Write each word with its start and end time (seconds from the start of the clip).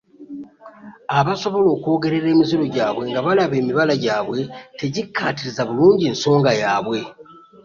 Abasobola 1.19 1.67
okwogerera 1.75 2.27
emiziro 2.35 2.63
gyabwe 2.75 3.03
nga 3.09 3.19
balaba 3.25 3.55
emibala 3.61 3.93
gyabwe 4.03 4.39
tegikkaatiriza 4.79 5.61
bulungi 5.69 6.05
nsonga 6.13 6.51
yaabwe. 6.61 6.99